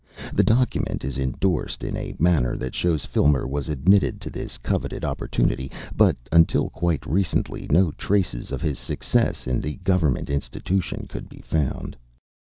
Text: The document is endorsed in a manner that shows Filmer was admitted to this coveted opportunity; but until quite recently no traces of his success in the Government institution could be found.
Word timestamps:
The 0.33 0.41
document 0.41 1.03
is 1.05 1.19
endorsed 1.19 1.83
in 1.83 1.95
a 1.95 2.15
manner 2.17 2.57
that 2.57 2.73
shows 2.73 3.05
Filmer 3.05 3.45
was 3.47 3.69
admitted 3.69 4.19
to 4.21 4.31
this 4.31 4.57
coveted 4.57 5.05
opportunity; 5.05 5.69
but 5.95 6.17
until 6.31 6.71
quite 6.71 7.05
recently 7.05 7.67
no 7.69 7.91
traces 7.91 8.51
of 8.51 8.63
his 8.63 8.79
success 8.79 9.45
in 9.45 9.61
the 9.61 9.75
Government 9.83 10.27
institution 10.31 11.05
could 11.07 11.29
be 11.29 11.41
found. 11.45 11.95